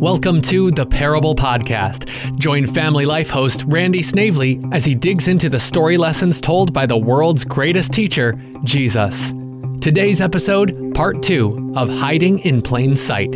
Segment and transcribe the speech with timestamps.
[0.00, 2.38] Welcome to the Parable Podcast.
[2.38, 6.86] Join Family Life host Randy Snavely as he digs into the story lessons told by
[6.86, 9.32] the world's greatest teacher, Jesus.
[9.80, 13.32] Today's episode, part two of Hiding in Plain Sight.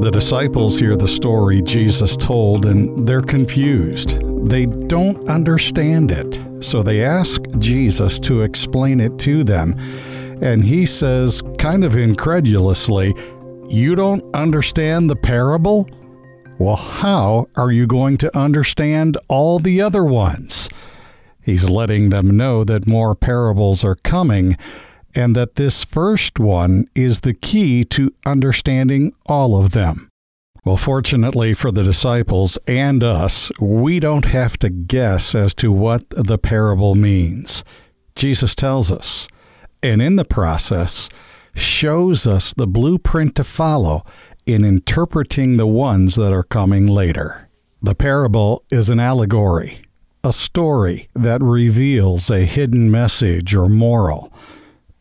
[0.00, 4.22] The disciples hear the story Jesus told and they're confused.
[4.48, 6.47] They don't understand it.
[6.60, 9.74] So they ask Jesus to explain it to them.
[10.42, 13.14] And he says, kind of incredulously,
[13.68, 15.88] You don't understand the parable?
[16.58, 20.68] Well, how are you going to understand all the other ones?
[21.42, 24.56] He's letting them know that more parables are coming
[25.14, 30.07] and that this first one is the key to understanding all of them.
[30.68, 36.10] Well, fortunately for the disciples and us, we don't have to guess as to what
[36.10, 37.64] the parable means.
[38.14, 39.28] Jesus tells us,
[39.82, 41.08] and in the process,
[41.54, 44.04] shows us the blueprint to follow
[44.44, 47.48] in interpreting the ones that are coming later.
[47.80, 49.78] The parable is an allegory,
[50.22, 54.30] a story that reveals a hidden message or moral.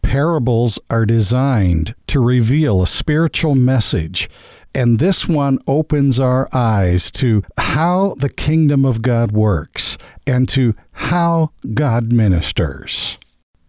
[0.02, 4.30] Parables are designed to reveal a spiritual message
[4.78, 9.98] and this one opens our eyes to how the kingdom of God works
[10.28, 13.18] and to how God ministers.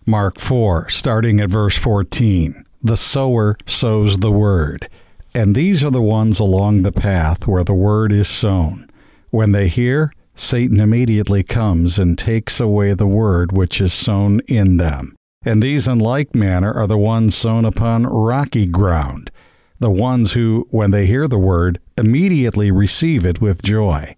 [0.05, 2.63] Mark 4, starting at verse 14.
[2.83, 4.91] The sower sows the word.
[5.35, 8.91] And these are the ones along the path where the word is sown.
[9.31, 14.77] When they hear, Satan immediately comes and takes away the word which is sown in
[14.77, 15.17] them.
[15.43, 19.31] And these in like manner are the ones sown upon rocky ground
[19.79, 24.17] the ones who, when they hear the word, immediately receive it with joy.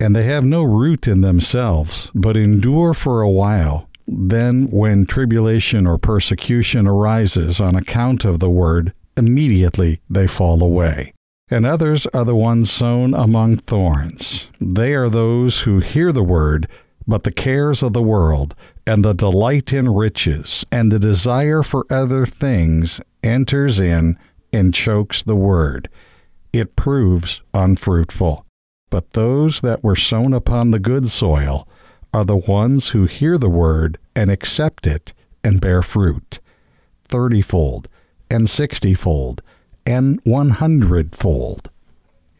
[0.00, 3.88] And they have no root in themselves, but endure for a while.
[4.06, 11.12] Then, when tribulation or persecution arises on account of the word, immediately they fall away.
[11.48, 14.48] And others are the ones sown among thorns.
[14.60, 16.68] They are those who hear the word,
[17.06, 18.54] but the cares of the world,
[18.86, 24.18] and the delight in riches, and the desire for other things enters in
[24.56, 25.88] and chokes the word.
[26.52, 28.46] It proves unfruitful.
[28.90, 31.68] But those that were sown upon the good soil
[32.14, 35.12] are the ones who hear the word and accept it
[35.44, 36.40] and bear fruit,
[37.08, 37.86] thirtyfold,
[38.30, 39.42] and sixtyfold,
[39.84, 41.70] and one hundredfold.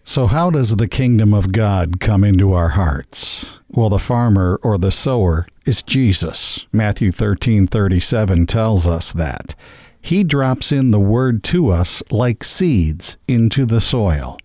[0.02, 3.60] So, how does the kingdom of God come into our hearts?
[3.68, 6.66] Well, the farmer or the sower is Jesus.
[6.72, 9.54] Matthew 13 37 tells us that.
[10.06, 14.38] He drops in the word to us like seeds into the soil.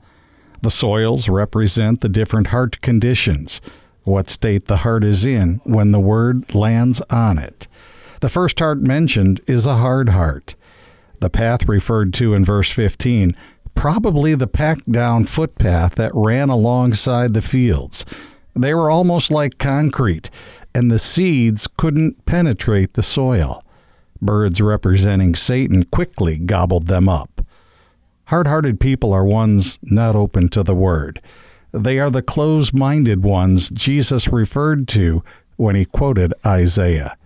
[0.64, 3.62] The soils represent the different heart conditions,
[4.04, 7.68] what state the heart is in when the word lands on it.
[8.22, 10.56] The first heart mentioned is a hard heart.
[11.20, 13.38] The path referred to in verse 15,
[13.76, 18.04] probably the packed down footpath that ran alongside the fields.
[18.56, 20.32] They were almost like concrete,
[20.74, 23.64] and the seeds couldn't penetrate the soil.
[24.22, 27.46] Birds representing Satan quickly gobbled them up.
[28.26, 31.22] Hard hearted people are ones not open to the word.
[31.72, 35.24] They are the close minded ones Jesus referred to
[35.56, 37.18] when he quoted Isaiah.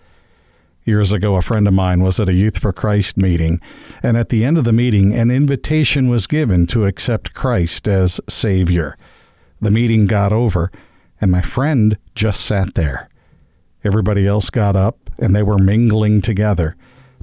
[0.84, 3.60] Years ago, a friend of mine was at a Youth for Christ meeting,
[4.04, 8.22] and at the end of the meeting, an invitation was given to accept Christ as
[8.30, 8.96] Savior.
[9.60, 10.72] The meeting got over,
[11.20, 13.10] and my friend just sat there.
[13.84, 16.76] Everybody else got up, and they were mingling together,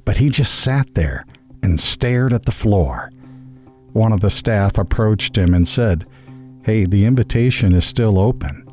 [0.05, 1.25] but he just sat there
[1.61, 3.11] and stared at the floor.
[3.93, 6.05] One of the staff approached him and said,
[6.63, 8.65] Hey, the invitation is still open.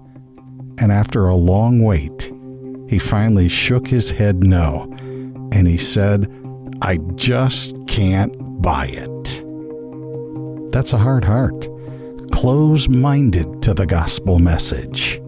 [0.79, 2.33] And after a long wait,
[2.89, 4.91] he finally shook his head no,
[5.53, 6.33] and he said,
[6.83, 9.45] I just can't buy it.
[10.73, 11.69] That's a hard heart,
[12.33, 15.21] close minded to the gospel message.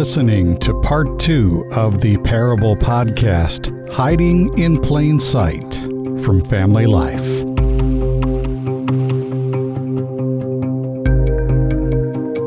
[0.00, 5.74] Listening to part two of the Parable Podcast Hiding in Plain Sight
[6.24, 7.44] from Family Life.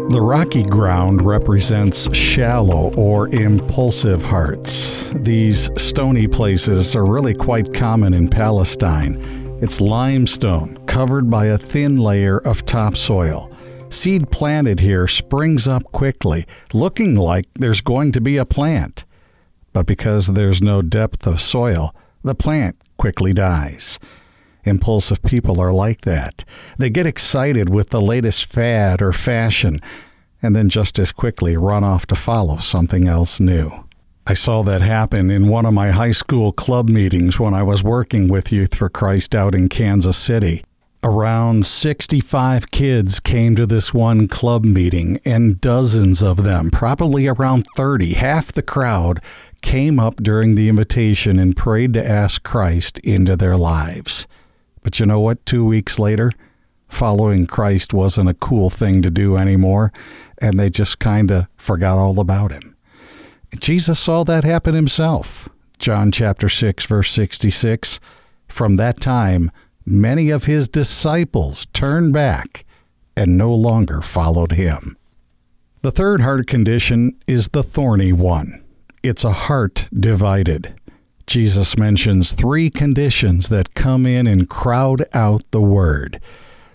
[0.10, 5.12] The rocky ground represents shallow or impulsive hearts.
[5.12, 9.22] These stony places are really quite common in Palestine.
[9.62, 13.53] It's limestone covered by a thin layer of topsoil.
[13.94, 19.06] Seed planted here springs up quickly, looking like there's going to be a plant.
[19.72, 24.00] But because there's no depth of soil, the plant quickly dies.
[24.66, 26.46] Impulsive people are like that.
[26.78, 29.82] They get excited with the latest fad or fashion
[30.44, 33.86] and then just as quickly run off to follow something else new.
[34.28, 37.84] I saw that happen in one of my high school club meetings when I was
[37.84, 40.64] working with Youth for Christ out in Kansas City.
[41.06, 47.66] Around 65 kids came to this one club meeting, and dozens of them, probably around
[47.76, 49.20] 30, half the crowd,
[49.62, 54.28] came up during the invitation and prayed to ask Christ into their lives.
[54.82, 55.46] But you know what?
[55.46, 56.32] Two weeks later,
[56.88, 59.92] following Christ wasn't a cool thing to do anymore,
[60.38, 62.78] and they just kind of forgot all about him.
[63.60, 65.50] Jesus saw that happen himself.
[65.80, 68.00] John chapter 6 verse 66.
[68.48, 69.52] From that time
[69.86, 72.66] many of his disciples turned back
[73.16, 74.98] and no longer followed him.
[75.82, 78.64] The third heart condition is the thorny one.
[79.04, 80.74] It's a heart divided.
[81.28, 86.22] Jesus mentions three conditions that come in and crowd out the word.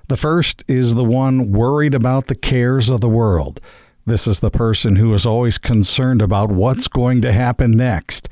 [0.08, 3.60] The first is the one worried about the cares of the world.
[4.06, 8.28] This is the person who is always concerned about what's going to happen next.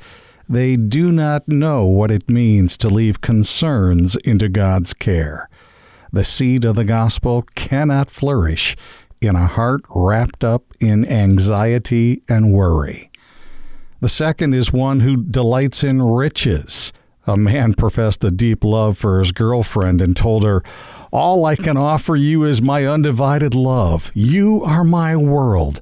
[0.49, 5.49] They do not know what it means to leave concerns into God's care.
[6.13, 8.75] The seed of the gospel cannot flourish
[9.21, 13.11] in a heart wrapped up in anxiety and worry.
[13.99, 16.93] The second is one who delights in riches.
[17.25, 20.63] A man professed a deep love for his girlfriend and told her,
[21.11, 24.11] All I can offer you is my undivided love.
[24.13, 25.81] You are my world.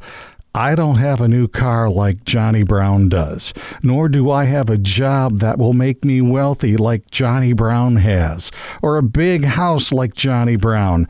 [0.57, 3.53] I don't have a new car like Johnny Brown does,
[3.83, 8.51] nor do I have a job that will make me wealthy like Johnny Brown has,
[8.81, 11.09] or a big house like Johnny Brown.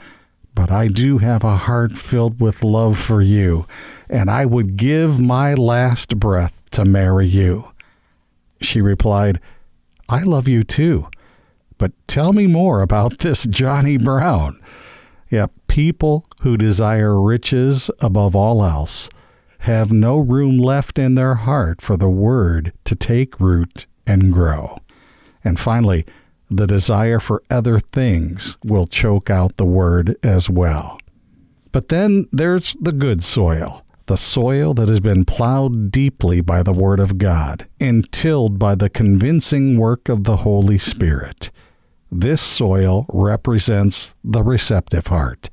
[0.55, 3.67] But I do have a heart filled with love for you,
[4.09, 7.69] and I would give my last breath to marry you.
[8.63, 9.39] She replied,
[10.09, 11.07] I love you too,
[11.77, 14.59] but tell me more about this Johnny Brown.
[15.29, 19.07] Yeah, people who desire riches above all else
[19.65, 24.77] have no room left in their heart for the Word to take root and grow.
[25.43, 26.05] And finally,
[26.51, 30.99] the desire for other things will choke out the Word as well.
[31.71, 36.71] But then there's the good soil, the soil that has been plowed deeply by the
[36.71, 41.49] Word of God and tilled by the convincing work of the Holy Spirit.
[42.11, 45.49] This soil represents the receptive heart,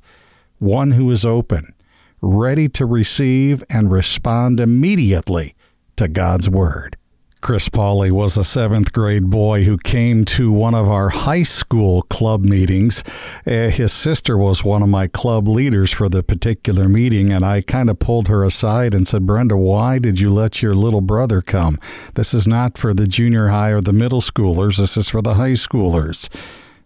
[0.58, 1.72] one who is open
[2.22, 5.54] ready to receive and respond immediately
[5.96, 6.96] to God's Word.
[7.42, 12.02] Chris Pauley was a seventh grade boy who came to one of our high school
[12.02, 13.02] club meetings.
[13.44, 17.60] Uh, his sister was one of my club leaders for the particular meeting, and I
[17.60, 21.42] kind of pulled her aside and said, Brenda, why did you let your little brother
[21.42, 21.80] come?
[22.14, 25.34] This is not for the junior high or the middle schoolers, this is for the
[25.34, 26.28] high schoolers.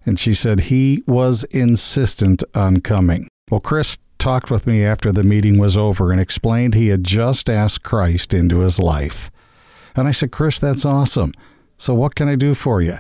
[0.07, 3.29] And she said he was insistent on coming.
[3.51, 7.49] Well, Chris talked with me after the meeting was over and explained he had just
[7.49, 9.31] asked Christ into his life.
[9.95, 11.33] And I said, Chris, that's awesome.
[11.79, 12.99] So what can I do for you?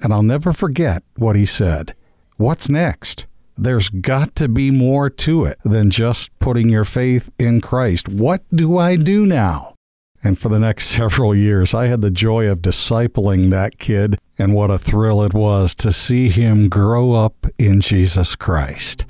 [0.00, 1.94] And I'll never forget what he said.
[2.36, 3.26] What's next?
[3.56, 8.08] There's got to be more to it than just putting your faith in Christ.
[8.08, 9.74] What do I do now?
[10.22, 14.54] And for the next several years, I had the joy of discipling that kid, and
[14.54, 19.04] what a thrill it was to see him grow up in Jesus Christ.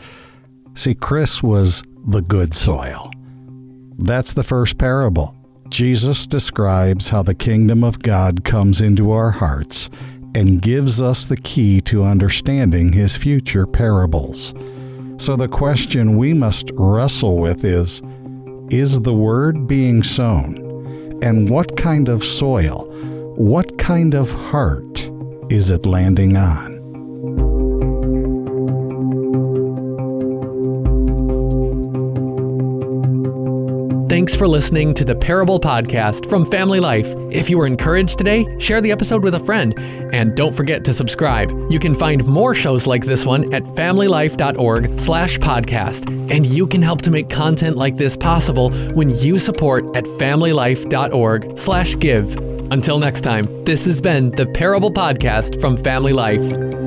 [0.74, 3.10] See, Chris was the good soil.
[3.98, 5.36] That's the first parable.
[5.68, 9.90] Jesus describes how the kingdom of God comes into our hearts
[10.34, 14.54] and gives us the key to understanding his future parables.
[15.18, 18.00] So the question we must wrestle with is
[18.70, 20.56] Is the word being sown?
[21.22, 22.86] And what kind of soil,
[23.36, 25.10] what kind of heart
[25.50, 26.69] is it landing on?
[34.20, 37.06] Thanks for listening to the Parable Podcast from Family Life.
[37.30, 39.72] If you were encouraged today, share the episode with a friend.
[40.12, 41.50] And don't forget to subscribe.
[41.70, 46.10] You can find more shows like this one at familylife.org slash podcast.
[46.30, 51.58] And you can help to make content like this possible when you support at familylife.org
[51.58, 52.36] slash give.
[52.70, 56.79] Until next time, this has been the Parable Podcast from Family Life.